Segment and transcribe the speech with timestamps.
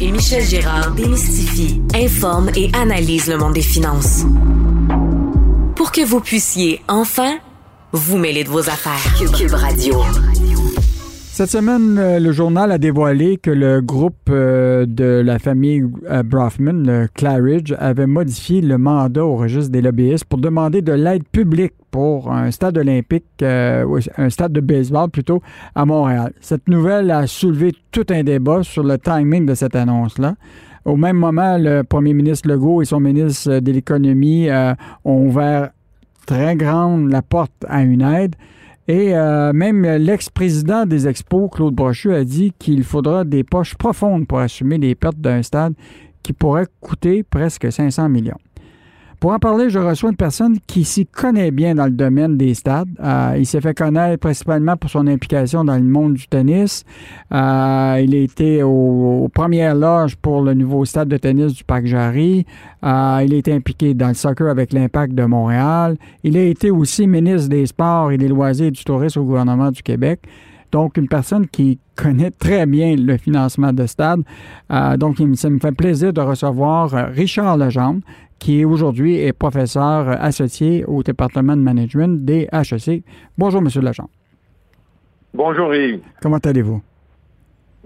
[0.00, 4.24] Et Michel Gérard démystifient, informent et analysent le monde des finances.
[5.74, 7.38] Pour que vous puissiez enfin
[7.92, 9.02] vous mêler de vos affaires.
[9.34, 10.02] Cube Radio.
[11.36, 16.22] Cette semaine, euh, le journal a dévoilé que le groupe euh, de la famille euh,
[16.22, 21.24] Brofman, le Claridge, avait modifié le mandat au registre des lobbyistes pour demander de l'aide
[21.24, 25.42] publique pour un stade olympique, un stade de baseball plutôt,
[25.74, 26.32] à Montréal.
[26.40, 30.36] Cette nouvelle a soulevé tout un débat sur le timing de cette annonce-là.
[30.86, 34.48] Au même moment, le premier ministre Legault et son ministre de l'Économie
[35.04, 35.68] ont ouvert
[36.26, 38.36] très grande la porte à une aide.
[38.88, 44.26] Et euh, même l'ex-président des Expos, Claude Brochu, a dit qu'il faudra des poches profondes
[44.28, 45.74] pour assumer les pertes d'un stade
[46.22, 48.38] qui pourrait coûter presque 500 millions.
[49.18, 52.52] Pour en parler, je reçois une personne qui s'y connaît bien dans le domaine des
[52.52, 52.88] stades.
[53.02, 56.84] Euh, il s'est fait connaître principalement pour son implication dans le monde du tennis.
[57.32, 61.86] Euh, il a été aux, premières loges pour le nouveau stade de tennis du Parc
[61.86, 62.44] Jarry.
[62.84, 65.96] Euh, il a été impliqué dans le soccer avec l'Impact de Montréal.
[66.22, 69.70] Il a été aussi ministre des Sports et des Loisirs et du Tourisme au gouvernement
[69.70, 70.20] du Québec.
[70.72, 74.20] Donc, une personne qui connaît très bien le financement de stade.
[74.98, 78.00] donc, ça me fait plaisir de recevoir Richard Legendre,
[78.38, 83.02] qui aujourd'hui est professeur associé au département de management des HEC.
[83.38, 83.68] Bonjour, M.
[83.82, 84.10] Legendre.
[85.34, 86.00] Bonjour, Yves.
[86.22, 86.82] Comment allez-vous?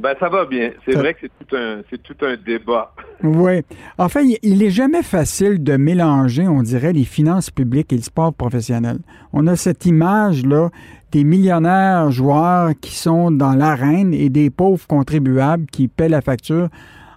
[0.01, 0.71] Ben, ça va bien.
[0.87, 2.95] C'est vrai que c'est tout, un, tout un débat.
[3.23, 3.61] Oui.
[3.99, 8.03] En fait, il n'est jamais facile de mélanger, on dirait, les finances publiques et le
[8.03, 8.99] sport professionnel.
[9.35, 10.71] On a cette image-là
[11.13, 16.69] des millionnaires joueurs qui sont dans l'arène et des pauvres contribuables qui paient la facture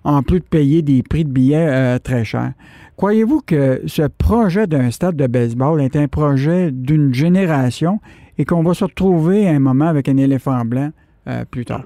[0.04, 2.52] en plus de payer des prix de billets euh, très chers.
[2.98, 8.00] Croyez-vous que ce projet d'un stade de baseball est un projet d'une génération
[8.38, 10.92] et qu'on va se retrouver à un moment avec un éléphant blanc
[11.28, 11.84] euh, plus tard?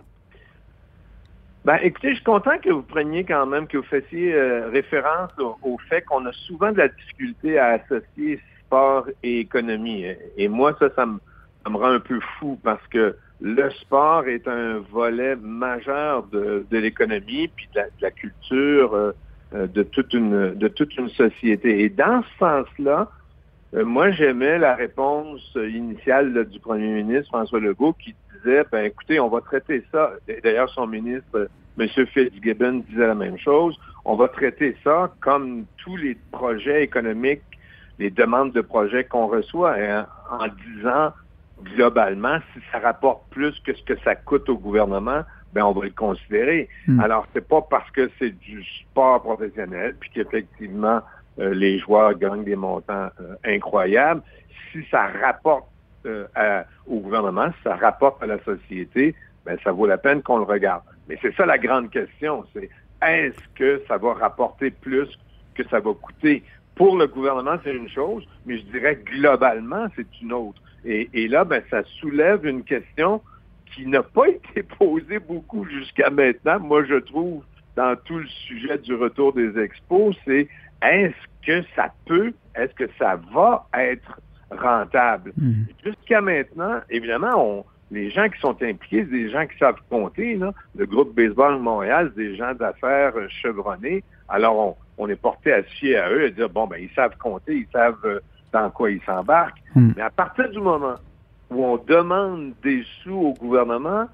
[1.67, 5.31] Ben, écoutez, je suis content que vous preniez quand même, que vous fassiez euh, référence
[5.39, 10.05] au, fait qu'on a souvent de la difficulté à associer sport et économie.
[10.37, 11.19] Et moi, ça, ça me,
[11.65, 17.67] rend un peu fou parce que le sport est un volet majeur de, l'économie puis
[17.75, 18.93] de la, culture.
[18.93, 19.13] Euh, euh,
[19.53, 21.81] de toute une de toute une société.
[21.83, 23.09] Et dans ce sens-là,
[23.73, 29.19] euh, moi j'aimais la réponse initiale du premier ministre François Legault qui disait ben écoutez,
[29.19, 30.13] on va traiter ça.
[30.43, 31.49] D'ailleurs, son ministre
[31.79, 31.87] M.
[31.87, 33.77] Fitzgibbon disait la même chose.
[34.05, 37.41] On va traiter ça comme tous les projets économiques,
[37.99, 41.11] les demandes de projets qu'on reçoit, hein, en disant
[41.63, 45.85] globalement, si ça rapporte plus que ce que ça coûte au gouvernement, ben on va
[45.85, 46.69] le considérer.
[46.87, 46.99] Hmm.
[46.99, 51.01] Alors, c'est pas parce que c'est du sport professionnel, puis qu'effectivement,
[51.39, 54.21] euh, les joueurs gagnent des montants euh, incroyables.
[54.71, 55.67] Si ça rapporte
[56.05, 59.15] euh, au gouvernement, si ça rapporte à la société,
[59.45, 60.83] ben ça vaut la peine qu'on le regarde.
[61.07, 62.69] Mais c'est ça la grande question, c'est
[63.05, 65.07] est-ce que ça va rapporter plus
[65.55, 66.43] que ça va coûter?
[66.75, 70.61] Pour le gouvernement, c'est une chose, mais je dirais globalement, c'est une autre.
[70.85, 73.21] Et, et là, ben, ça soulève une question
[73.73, 77.43] qui n'a pas été posé beaucoup jusqu'à maintenant, moi je trouve,
[77.75, 80.47] dans tout le sujet du retour des expos, c'est
[80.81, 84.19] est-ce que ça peut, est-ce que ça va être
[84.51, 85.31] rentable?
[85.37, 85.63] Hmm.
[85.83, 90.35] Jusqu'à maintenant, évidemment, on, les gens qui sont impliqués, c'est des gens qui savent compter.
[90.35, 90.53] Là.
[90.75, 94.03] Le groupe Baseball Montréal, c'est des gens d'affaires chevronnés.
[94.27, 96.93] Alors, on, on, est porté à se fier à eux et dire, bon, ben, ils
[96.93, 98.19] savent compter, ils savent euh,
[98.51, 99.61] dans quoi ils s'embarquent.
[99.75, 99.91] Hmm.
[99.95, 100.95] Mais à partir du moment
[101.49, 104.05] où on demande des sous au gouvernement,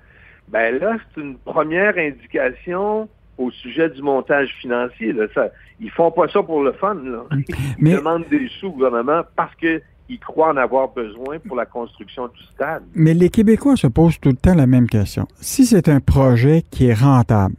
[0.47, 3.07] ben là, c'est une première indication
[3.37, 5.13] au sujet du montage financier.
[5.13, 5.25] Là.
[5.33, 5.49] Ça,
[5.79, 6.95] ils font pas ça pour le fun.
[6.95, 7.23] Là.
[7.79, 12.27] Ils demandent des sous au gouvernement parce qu'ils croient en avoir besoin pour la construction
[12.27, 12.83] du stade.
[12.93, 15.27] Mais les Québécois se posent tout le temps la même question.
[15.41, 17.55] Si c'est un projet qui est rentable,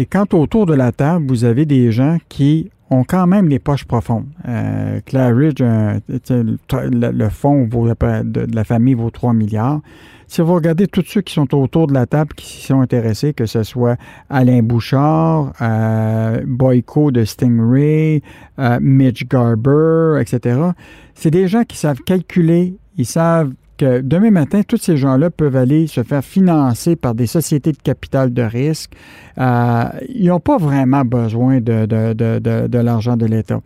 [0.00, 3.58] et quand autour de la table, vous avez des gens qui ont quand même les
[3.58, 4.26] poches profondes.
[4.46, 9.80] Euh, Claridge, le, fonds de, la famille vaut 3 milliards.
[10.26, 13.32] Si vous regardez tous ceux qui sont autour de la table qui s'y sont intéressés,
[13.32, 13.96] que ce soit
[14.28, 18.22] Alain Bouchard, euh, Boyko de Stingray,
[18.58, 20.60] euh, Mitch Garber, etc.,
[21.14, 25.56] c'est des gens qui savent calculer, ils savent que demain matin, tous ces gens-là peuvent
[25.56, 28.92] aller se faire financer par des sociétés de capital de risque.
[29.38, 33.60] Euh, ils n'ont pas vraiment besoin de, de, l'argent de l'État.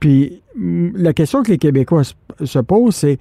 [0.00, 2.02] Puis la question que les Québécois
[2.42, 3.18] se posent, c'est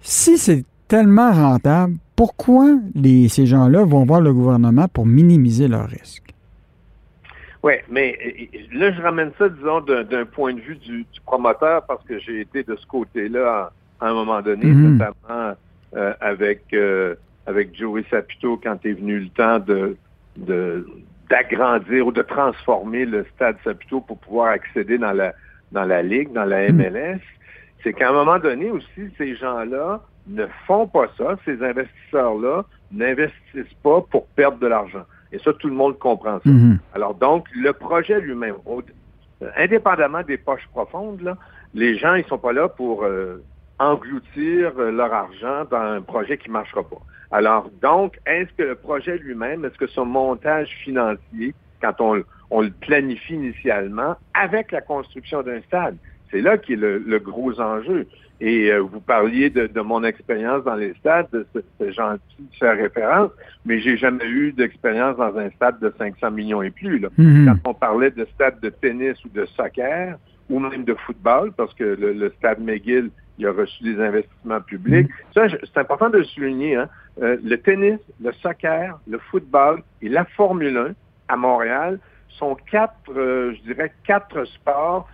[0.00, 5.88] si c'est tellement rentable, pourquoi les, ces gens-là vont voir le gouvernement pour minimiser leurs
[5.88, 6.24] risques?
[7.62, 8.18] Oui, mais
[8.74, 12.62] là, je ramène ça, disons, d'un point de vue du, promoteur, parce que j'ai été
[12.62, 14.98] de ce côté-là à, un moment donné, mhm.
[14.98, 15.54] notamment euh,
[16.24, 17.14] avec, euh,
[17.46, 19.96] avec Joey Saputo quand est venu le temps de,
[21.28, 25.34] d'agrandir ou de transformer le stade Saputo pour pouvoir accéder dans la,
[25.70, 27.16] dans la Ligue, dans la MLS.
[27.16, 27.20] Mhm.
[27.82, 33.76] C'est qu'à un moment donné aussi, ces gens-là ne font pas ça, ces investisseurs-là n'investissent
[33.82, 35.04] pas pour perdre de l'argent.
[35.30, 36.48] Et ça, tout le monde comprend ça.
[36.48, 36.78] Mhm.
[36.94, 38.54] Alors donc, le projet lui-même,
[39.58, 41.36] indépendamment des poches profondes,
[41.74, 43.42] les gens, ils sont pas là pour euh,
[43.78, 47.00] engloutir euh, leur argent dans un projet qui ne marchera pas.
[47.30, 52.70] Alors donc, est-ce que le projet lui-même, est-ce que son montage financier, quand on, le
[52.70, 55.96] planifie initialement, avec la construction d'un stade,
[56.30, 58.06] c'est là qui est le gros enjeu.
[58.40, 61.46] Et euh, vous parliez de, mon expérience dans les stades,
[61.78, 63.30] c'est gentil de faire référence,
[63.64, 66.98] mais j'ai jamais eu d'expérience dans un stade de 500 millions et plus.
[66.98, 67.08] Là.
[67.16, 67.46] Mhm.
[67.46, 70.18] Quand on parlait de stade de tennis ou de soccer,
[70.50, 75.08] ou même de football, parce que le, stade McGill, il a reçu des investissements publics.
[75.08, 75.14] Mhm.
[75.34, 76.76] Ça, c'est important de le souligner.
[76.76, 76.88] Hein?
[77.22, 80.94] Euh, le tennis, le soccer, le football et la Formule 1
[81.28, 81.98] à Montréal
[82.28, 85.08] sont quatre, euh, je dirais, quatre sports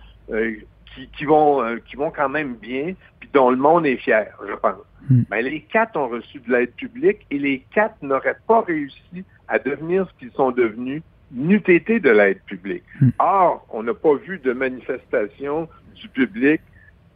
[1.17, 4.53] qui, vont, euh, qui vont quand même bien, puis dont le monde est fier, je
[4.55, 4.77] pense.
[5.09, 5.23] Hmm.
[5.29, 9.59] Mais les quatre ont reçu de l'aide publique et les quatre n'auraient pas réussi à
[9.59, 11.01] devenir ce qu'ils sont devenus
[11.31, 12.83] n'eût été de l'aide publique.
[12.99, 13.09] Hmm.
[13.19, 16.61] Or, on n'a pas vu de manifestation du public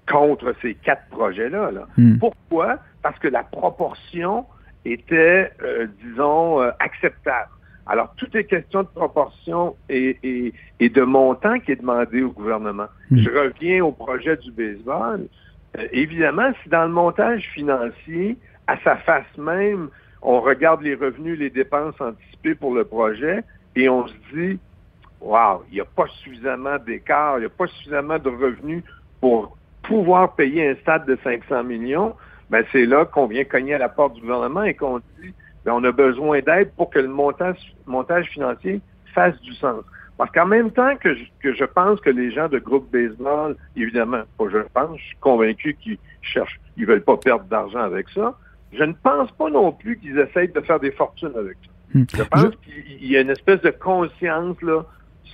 [0.09, 1.71] contre ces quatre projets-là.
[1.71, 1.87] Là.
[1.97, 2.17] Hmm.
[2.17, 2.79] Pourquoi?
[3.01, 4.45] Parce que la proportion
[4.85, 7.49] était, euh, disons, euh, acceptable.
[7.87, 12.87] Alors, tout est question de proportion et, de montant qui est demandé au gouvernement.
[13.11, 13.17] Hmm.
[13.17, 15.27] Je reviens au projet du baseball.
[15.77, 18.37] Euh, évidemment, si dans le montage financier,
[18.67, 19.89] à sa face même,
[20.21, 23.43] on regarde les revenus, les dépenses anticipées pour le projet
[23.75, 24.59] et on se dit,
[25.21, 28.83] wow, il n'y a pas suffisamment d'écart, il n'y a pas suffisamment de revenus
[29.21, 29.55] pour
[29.87, 32.15] pouvoir payer un stade de 500 millions,
[32.49, 35.33] ben c'est là qu'on vient cogner à la porte du gouvernement et qu'on dit,
[35.65, 38.81] ben, on a besoin d'aide pour que le montage, montage financier
[39.13, 39.83] fasse du sens.
[40.17, 43.55] Parce qu'en même temps que je, que je pense que les gens de groupe baseball,
[43.75, 48.09] évidemment, pas je pense, je suis convaincu qu'ils cherchent, ils veulent pas perdre d'argent avec
[48.09, 48.37] ça.
[48.71, 51.71] Je ne pense pas non plus qu'ils essayent de faire des fortunes avec ça.
[51.93, 52.05] Hmm.
[52.13, 54.83] Je pense qu'il y a une espèce de conscience là,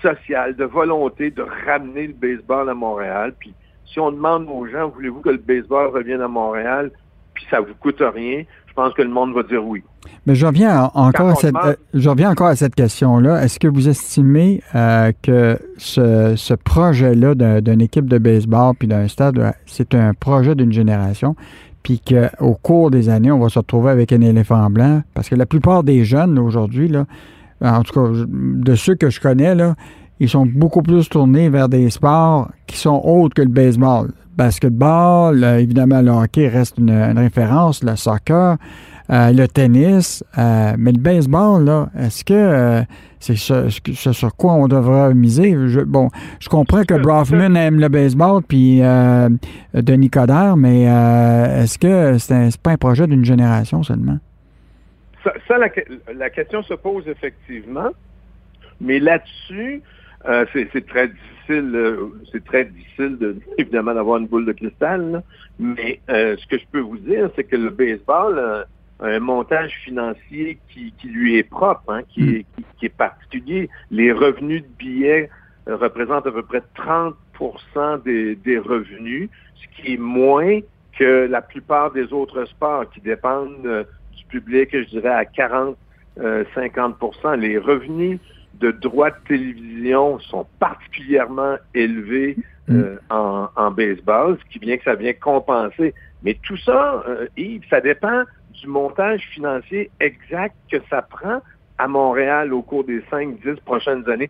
[0.02, 3.34] sociale, de volonté de ramener le baseball à Montréal.
[3.40, 3.54] Puis
[3.92, 6.92] si on demande aux gens, voulez-vous que le baseball revienne à Montréal,
[7.34, 9.84] puis ça vous coûte rien, je pense que le monde va dire oui.
[10.26, 13.44] Mais je reviens encore, à cette, euh, je reviens encore à cette question-là.
[13.44, 19.38] Est-ce que vous estimez euh, que ce, projet-là d'une équipe de baseball puis d'un stade,
[19.40, 21.36] euh, c'est un projet d'une génération,
[21.84, 25.02] puis qu'au cours des années, on va se retrouver avec un éléphant blanc?
[25.14, 26.92] Parce que la plupart des jeunes aujourd'hui,
[27.62, 29.76] en tout cas, de ceux que je connais, là,
[30.22, 35.44] ils sont beaucoup plus tournés vers des sports qui sont autres que le baseball basketball,
[35.60, 38.58] évidemment, le hockey reste une, référence, le soccer,
[39.10, 42.82] euh, le tennis, euh, mais le baseball, là, est-ce que euh,
[43.20, 43.70] c'est ce,
[44.14, 45.56] sur quoi on devrait miser?
[45.68, 46.10] Je, bon,
[46.40, 48.82] je comprends que Brofman aime le baseball, puis
[49.74, 54.20] Denis Coderre, mais est-ce que c'est pas un projet d'une génération seulement?
[55.24, 55.68] Ça, la,
[56.16, 57.90] la, question se pose effectivement,
[58.80, 59.84] mais là-dessus,
[60.54, 65.24] c'est très difficile euh, c'est très difficile, de, évidemment, d'avoir une boule de cristal,
[65.60, 68.66] mais euh, ce que je peux vous dire, c'est que le baseball a
[69.06, 72.42] un montage financier qui, lui est propre, hein, hmm.
[72.78, 73.70] qui, est, particulier.
[73.90, 75.30] Les revenus de billets
[75.68, 77.16] euh, représentent à peu près 30
[78.06, 80.60] des, des revenus, ce qui est moins
[81.00, 85.76] que la plupart des autres sports qui dépendent du public, je dirais, à 40
[86.20, 88.20] 50% Les revenus
[88.62, 92.38] de droits de télévision sont particulièrement élevés
[92.68, 92.76] mm.
[92.76, 95.94] euh, en, baseball, ce qui vient que ça vient compenser.
[96.24, 101.42] Mais tout ça, euh, Yves, ça dépend du montage financier exact que ça prend
[101.78, 104.30] à Montréal au cours des 5-10 prochaines années.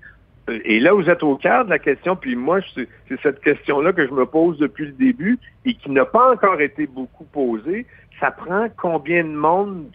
[0.50, 2.88] Euh, et là, vous êtes au cœur de la question, puis moi, c'est
[3.22, 6.88] cette question-là que je me pose depuis le début et qui n'a pas encore été
[6.88, 7.86] beaucoup posée.
[8.22, 9.88] Ça prend combien de monde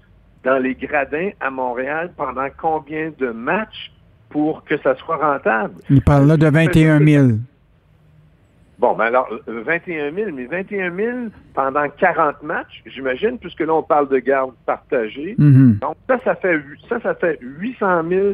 [0.44, 3.90] dans les gradins à Montréal pendant combien de matchs
[4.30, 5.74] pour que ça soit rentable.
[5.90, 7.26] Il parle là de 21 000.
[8.78, 11.10] Bon, ben alors, 21 000, mais 21 000
[11.54, 15.34] pendant 40 matchs, j'imagine, puisque là, on parle de garde partagée.
[15.38, 15.78] Mhm.
[15.80, 18.26] Donc, ça, ça fait, ça, ça fait 800 000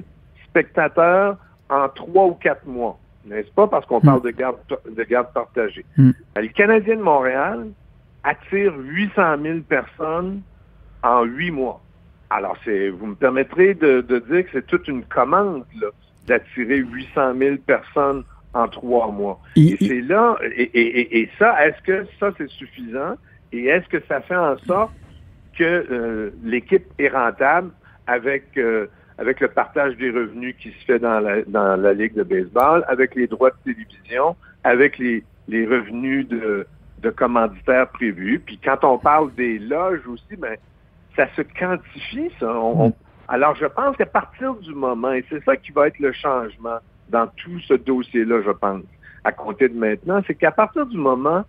[0.49, 1.37] spectateurs
[1.71, 2.99] en trois ou quatre mois.
[3.25, 3.69] N'est-ce pas?
[3.69, 4.05] Parce qu'on Mm.
[4.05, 4.57] parle de garde,
[4.97, 5.85] de garde partagée.
[5.97, 6.11] Mm.
[6.37, 7.69] Le Canadien de Montréal
[8.25, 10.41] attire 800 000 personnes
[11.05, 11.81] en huit mois.
[12.33, 15.89] Alors, c'est, vous me permettrez de, de dire que c'est toute une commande, là,
[16.27, 18.25] d'attirer 800 000 personnes
[18.55, 19.41] en trois mois.
[19.73, 23.15] Et c'est là, et, et- et- et ça, est-ce que ça, c'est suffisant?
[23.53, 24.93] Et est-ce que ça fait en sorte
[25.59, 27.71] que euh, l'équipe est rentable
[28.07, 28.87] avec, euh,
[29.19, 32.85] avec le partage des revenus qui se fait dans la, dans la Ligue de baseball,
[32.89, 36.67] avec les droits de télévision, avec les, les revenus de,
[37.03, 38.39] de commanditaires prévus?
[38.45, 40.57] Puis quand on parle des loges aussi, ben,
[41.17, 42.47] ça se quantifie, ça.
[42.55, 42.93] On- on-
[43.29, 46.79] alors, je pense qu'à partir du moment, et c'est ça qui va être le changement
[47.09, 48.83] dans tout ce dossier-là, je pense,
[49.25, 51.45] à compter de maintenant, c'est qu'à partir du moment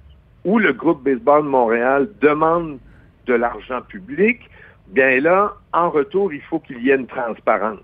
[0.45, 2.77] où le groupe Baseball de Montréal demande
[3.25, 4.49] de l'argent public,
[4.89, 7.79] bien là, en retour, il faut qu'il y ait une transparence.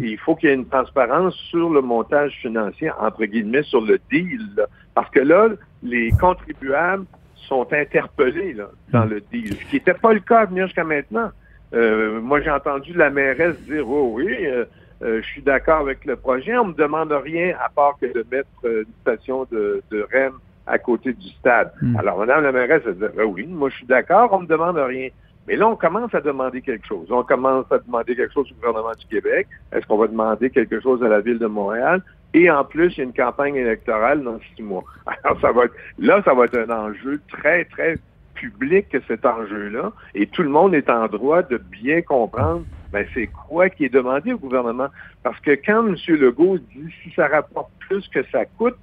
[0.00, 3.80] Et il faut qu'il y ait une transparence sur le montage financier, entre guillemets, sur
[3.80, 4.40] le deal.
[4.56, 4.66] là.
[4.94, 5.48] Parce que là,
[5.82, 7.04] les contribuables
[7.46, 10.84] sont interpellés là, dans le deal, ce qui n'était pas le cas à venir jusqu'à
[10.84, 11.30] maintenant.
[11.74, 14.64] Euh, moi, j'ai entendu la mairesse dire, oh oui, euh,
[15.02, 18.24] euh, je suis d'accord avec le projet, on me demande rien à part que de
[18.30, 20.34] mettre une station de, de REM
[20.66, 21.72] à côté du stade.
[21.82, 21.96] Mm.
[21.96, 24.76] Alors, Madame la mairesse, elle dit, Ben oui, moi je suis d'accord, on me demande
[24.76, 25.08] rien.
[25.46, 27.06] Mais là, on commence à demander quelque chose.
[27.10, 29.46] On commence à demander quelque chose au gouvernement du Québec.
[29.72, 32.02] Est-ce qu'on va demander quelque chose à la ville de Montréal?
[32.34, 34.84] Et en plus, il y a une campagne électorale dans six mois.
[35.24, 37.96] Alors, ça va être, là, ça va être un enjeu très, très
[38.34, 39.92] public, cet enjeu-là.
[40.14, 43.92] Et tout le monde est en droit de bien comprendre, ben, c'est quoi qui est
[43.92, 44.88] demandé au gouvernement.
[45.22, 45.96] Parce que quand M.
[46.08, 48.76] Legault dit si ça rapporte plus que ça coûte,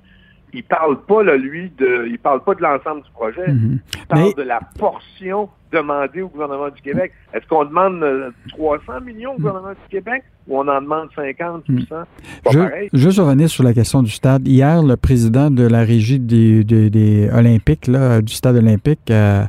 [0.54, 3.48] il parle pas, là, lui, de, il parle pas de l'ensemble du projet.
[3.52, 3.80] Mhm.
[3.96, 7.12] Il parle Mais- de la portion demandée au gouvernement du Québec.
[7.34, 11.64] Est-ce qu'on demande euh, 300 millions au gouvernement du Québec ou on en demande 50
[11.70, 11.86] ou 100?
[11.88, 12.90] C'est pas Je, pareil.
[12.94, 14.48] juste revenir sur la question du stade.
[14.48, 19.44] Hier, le président de la régie des, des- des Olympiques, là, du stade olympique, euh,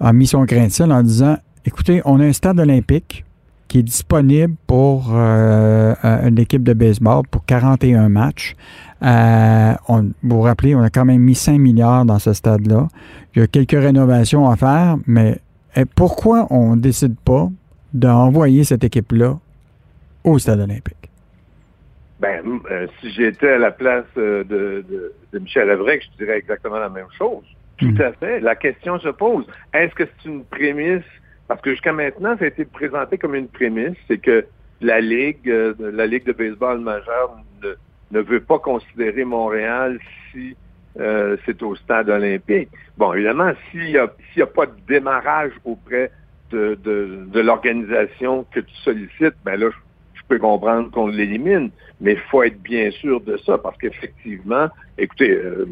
[0.00, 3.24] a mis son grain de sel en disant écoutez, on a un stade olympique
[3.68, 8.54] qui est disponible pour euh, euh, une équipe de baseball pour 41 matchs.
[9.02, 12.88] Euh, on, vous vous rappelez, on a quand même mis 5 milliards dans ce stade-là.
[13.34, 15.38] Il y a quelques rénovations à faire, mais
[15.76, 17.48] eh, pourquoi on ne décide pas
[17.92, 19.38] d'envoyer cette équipe-là
[20.24, 21.10] au stade olympique?
[22.20, 26.38] Ben, euh, si j'étais à la place euh, de, de, de Michel Avrec, je dirais
[26.38, 27.42] exactement la même chose.
[27.78, 28.00] Tout Mm.
[28.02, 28.38] à fait.
[28.40, 29.44] La question se pose.
[29.74, 31.02] Est-ce que c'est une prémisse?
[31.48, 34.46] Parce que jusqu'à maintenant, ça a été présenté comme une prémisse, c'est que
[34.80, 37.74] la Ligue, la Ligue de baseball majeure ne,
[38.12, 39.98] ne veut pas considérer Montréal
[40.30, 40.56] si
[41.00, 42.68] euh, c'est au stade olympique.
[42.98, 46.10] Bon, évidemment, s'il n'y a, pas de démarrage auprès
[46.50, 52.42] de, l'organisation que tu sollicites, ben là, je, peux comprendre qu'on l'élimine, mais il faut
[52.42, 55.66] être bien sûr de ça, parce qu'effectivement, écoutez, euh,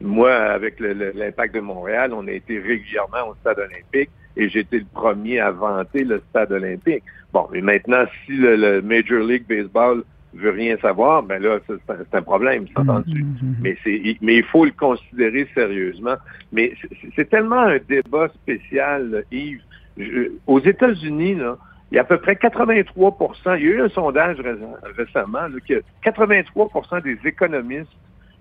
[0.00, 4.80] moi, avec l'impact de Montréal, on a été régulièrement au stade olympique et j'ai été
[4.80, 7.02] le premier à vanter le stade olympique.
[7.32, 10.04] Bon, mais maintenant, si le Major League Baseball
[10.34, 13.24] veut rien savoir, ben là, c'est un, c'est un problème, c'est entendu.
[13.62, 16.16] Mais c'est, mais il faut le considérer sérieusement.
[16.52, 16.74] Mais
[17.16, 19.62] c'est- tellement un débat spécial, là, Yves.
[19.96, 21.56] Je- aux États-Unis, là,
[21.92, 24.54] il y a à peu près 83% Il y a eu un sondage ré-
[24.96, 27.92] récemment, là, que 83% des économistes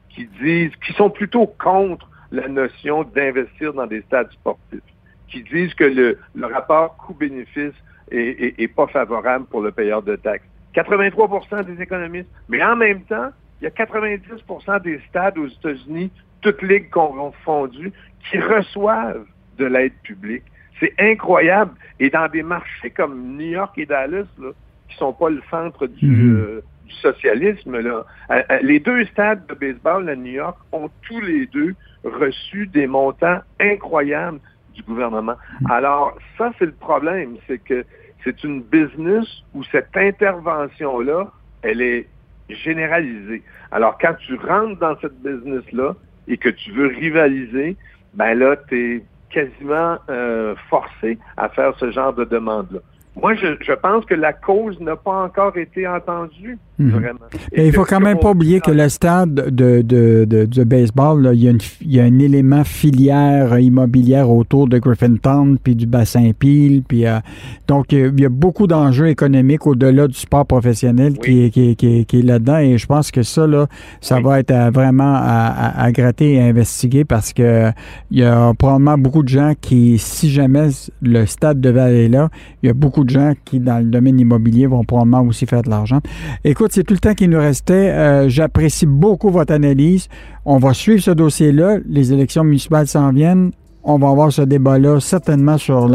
[0.10, 4.80] qui disent, qui sont plutôt contre la notion d'investir dans des stades sportifs,
[5.28, 7.74] qui disent que le, le rapport coût-bénéfice
[8.12, 10.46] est, est- est pas favorable pour le payeur de taxes.
[10.74, 12.30] 83% des économistes.
[12.50, 13.30] Mais en même temps,
[13.62, 16.12] il y a 90% des stades aux États-Unis,
[16.42, 17.94] toutes ligues confondues,
[18.30, 19.26] qui reçoivent
[19.58, 20.44] de l'aide publique.
[20.80, 21.72] C'est incroyable.
[22.00, 24.50] Et dans des marchés comme New York et Dallas, là,
[24.90, 26.36] qui sont pas le centre du, Mhm.
[26.36, 30.90] euh, du socialisme, là, euh, euh, les deux stades de baseball à New York ont
[31.08, 34.40] tous les deux reçu des montants incroyables
[34.76, 35.36] du gouvernement.
[35.70, 37.38] Alors, ça, c'est le problème.
[37.48, 37.86] C'est que
[38.24, 42.08] c'est une business où cette intervention-là, elle est
[42.50, 43.44] généralisée.
[43.72, 45.96] Alors, quand tu rentres dans cette business-là
[46.28, 47.76] et que tu veux rivaliser,
[48.14, 52.80] ben là, tu es quasiment euh, forcé à faire ce genre de demande-là.
[53.16, 56.58] Moi, je, je pense que la cause n'a pas encore été entendue.
[56.80, 57.20] Vraiment.
[57.52, 61.22] Et il faut quand même pas oublier que le stade de, de, de, de baseball,
[61.22, 65.58] là, il, y a une, il, y a un élément filière immobilière autour de Griffintown,
[65.62, 67.20] puis du bassin Peel, puis euh,
[67.68, 71.20] donc il y a beaucoup d'enjeux économiques au-delà du sport professionnel Oui.
[71.22, 72.58] qui, est, qui, qui est- qui est là-dedans.
[72.58, 73.68] Et je pense que ça, là,
[74.02, 74.24] ça Oui.
[74.24, 77.70] va être à- vraiment à, à- à gratter et à investiguer parce que
[78.12, 80.70] il y a probablement beaucoup de gens qui, si jamais
[81.02, 82.30] le stade devait aller là,
[82.64, 85.62] il y a beaucoup de gens qui, dans le domaine immobilier, vont probablement aussi faire
[85.62, 86.00] de l'argent.
[86.44, 87.92] Écoute, c'est tout le temps qui nous restait.
[87.92, 90.08] Euh, J'apprécie beaucoup votre analyse.
[90.46, 91.78] On va suivre ce dossier-là.
[91.88, 93.52] Les élections municipales s'en viennent.
[93.86, 95.90] On va avoir ce débat-là certainement sur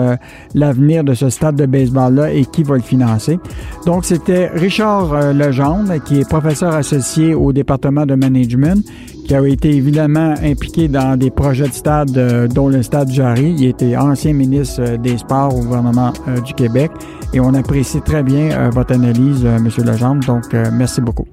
[0.55, 3.39] l'avenir de ce stade de baseball-là et qui va le financer.
[3.87, 8.85] Donc, c'était Richard euh, Legendre, qui est professeur associé au département de management,
[9.27, 13.55] qui a été évidemment impliqué dans des projets de stade, euh, dont le stade Jarry.
[13.59, 16.91] Il était ancien ministre euh, des Sports au gouvernement euh, du Québec.
[17.33, 19.69] Et on apprécie très bien euh, votre analyse, euh, M.
[19.85, 20.27] Legendre.
[20.27, 21.27] Donc, merci beaucoup.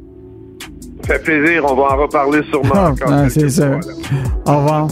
[1.08, 1.64] Ça fait plaisir.
[1.70, 3.68] On va en reparler sûrement Ah, quelques c'est ça.
[3.72, 4.54] fois.
[4.54, 4.88] Au revoir.